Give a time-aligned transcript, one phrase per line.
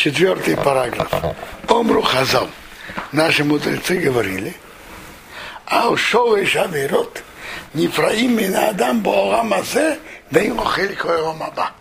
[0.00, 1.12] четвертый параграф.
[1.68, 2.48] Омру Хазал.
[3.12, 4.56] Наши мудрецы говорили,
[5.66, 7.22] а ушел и шавирот,
[7.74, 9.98] Нифраим и Адам Боаламазе,
[10.30, 10.96] да им охель
[11.38, 11.72] Маба.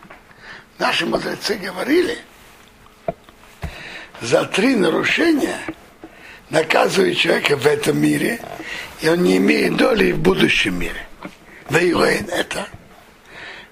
[0.78, 2.18] Наши мудрецы говорили,
[4.20, 5.58] за три нарушения
[6.50, 8.42] наказывает человека в этом мире,
[9.00, 11.08] и он не имеет доли в будущем мире.
[11.70, 12.68] Вейуэйн это.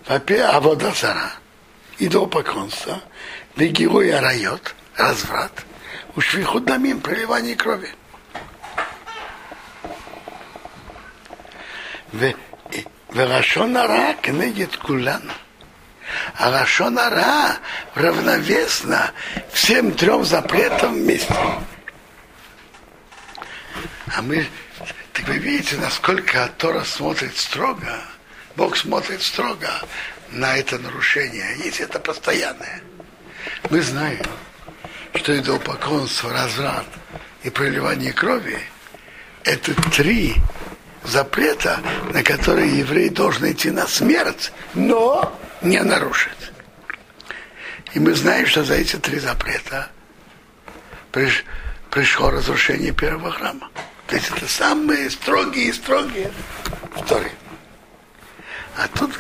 [0.07, 1.33] Во-первых, Аводазара,
[1.99, 3.01] идолопоклонство,
[3.55, 5.65] Вегируй райот, разврат,
[6.15, 7.89] Ушвиху дамим, проливание крови.
[13.11, 15.31] Верашонара кнегет кулан.
[16.35, 17.57] А Рашонара
[17.95, 19.11] равновесно
[19.51, 21.33] всем трем запретам вместе.
[24.15, 24.47] А мы,
[25.13, 28.01] так вы видите, насколько Тора смотрит строго,
[28.55, 29.69] Бог смотрит строго
[30.31, 32.81] на это нарушение, если это постоянное.
[33.69, 34.25] Мы знаем,
[35.15, 36.85] что идолопоклонство, разврат
[37.43, 38.59] и проливание крови–
[39.43, 40.35] это три
[41.03, 41.79] запрета,
[42.13, 46.51] на которые еврей должен идти на смерть, но не нарушить.
[47.93, 49.89] И мы знаем, что за эти три запрета
[51.11, 51.45] приш,
[51.89, 53.71] пришло разрушение первого храма.
[54.07, 56.31] То есть это самые строгие и строгие
[56.97, 57.31] истории.
[58.77, 59.11] А тут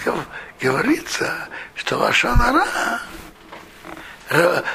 [0.61, 3.01] говорится, что ваша нора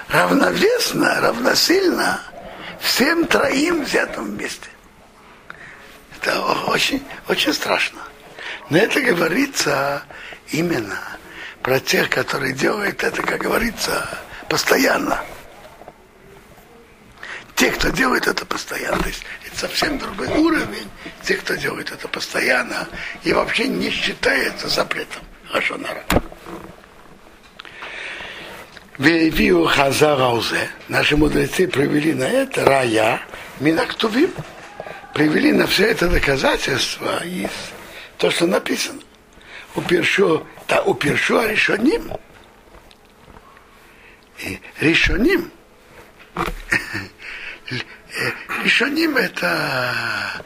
[0.09, 2.21] равновесно, равносильно
[2.81, 4.69] всем троим взятым вместе.
[6.17, 8.01] Это очень, очень страшно.
[8.71, 10.03] Но это говорится
[10.49, 10.99] именно
[11.63, 14.09] про тех, которые делают это, как говорится,
[14.49, 15.23] постоянно.
[17.63, 20.91] Те, кто делает это постоянно, то есть это совсем другой уровень,
[21.23, 22.89] те, кто делает это постоянно
[23.23, 25.23] и вообще не считается запретом.
[25.47, 26.03] Хорошо, народ.
[28.99, 30.71] Вивиу Хазараузе.
[30.89, 33.23] Наши мудрецы привели на это рая
[33.61, 34.35] Минактувим.
[35.15, 37.51] Привели на все это доказательство из
[38.19, 39.03] то, что написано.
[39.77, 42.11] Упершу, та упершу решоним.
[44.41, 45.53] И решоним.
[48.65, 50.43] Решоним это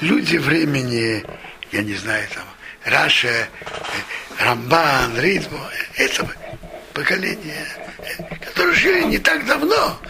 [0.00, 1.24] люди времени,
[1.72, 2.44] я не знаю, там,
[2.84, 3.48] Раша,
[4.38, 6.28] Рамбан, Ридмо, это
[6.94, 7.66] поколение,
[8.46, 10.00] которые жили не так давно,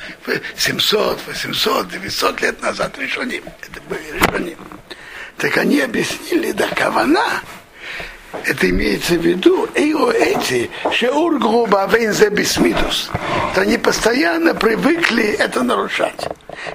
[0.56, 3.44] 700, 800, 900 лет назад, решоним.
[3.62, 4.58] Это были решоним.
[5.36, 7.42] Так они объяснили, да, кавана,
[8.44, 9.68] это имеется в виду,
[10.10, 13.10] эти, шеур груба вейнзе бисмидус.
[13.54, 16.28] То они постоянно привыкли это нарушать.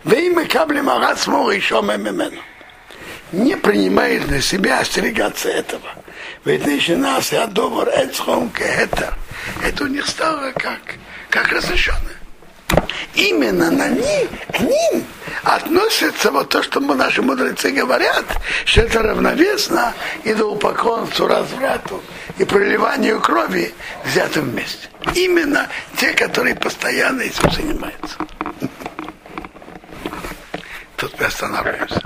[0.04, 1.20] Веймы кабли марат
[1.52, 2.42] еще мемену.
[3.32, 5.90] Не принимает на себя остерегаться этого.
[6.44, 6.66] Ведь
[7.34, 9.16] и адовар эцхом кехетер
[9.64, 10.82] это у них стало как,
[11.30, 12.15] как разрешенное.
[13.14, 15.06] Именно на них, к ним
[15.44, 18.26] относится вот то, что мы, наши мудрецы говорят,
[18.66, 19.94] что это равновесно
[20.24, 22.04] идолопоклонству, разврату
[22.38, 23.74] и проливанию крови
[24.04, 24.90] взятым вместе.
[25.14, 28.18] Именно те, которые постоянно этим занимаются.
[30.98, 32.02] Тут мы останавливаемся.